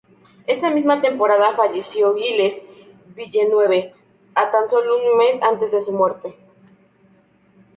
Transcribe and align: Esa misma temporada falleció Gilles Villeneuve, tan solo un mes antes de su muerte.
Esa 0.47 0.71
misma 0.71 0.99
temporada 0.99 1.53
falleció 1.53 2.15
Gilles 2.15 2.63
Villeneuve, 3.15 3.93
tan 4.33 4.67
solo 4.67 4.97
un 4.97 5.15
mes 5.15 5.39
antes 5.43 5.69
de 5.71 5.81
su 5.83 5.91
muerte. 5.91 6.35